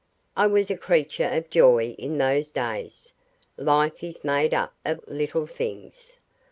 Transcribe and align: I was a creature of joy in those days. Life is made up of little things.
I 0.35 0.47
was 0.47 0.71
a 0.71 0.77
creature 0.77 1.29
of 1.31 1.51
joy 1.51 1.89
in 1.99 2.17
those 2.17 2.51
days. 2.51 3.13
Life 3.55 4.03
is 4.03 4.23
made 4.23 4.51
up 4.51 4.73
of 4.83 5.07
little 5.07 5.45
things. 5.45 6.17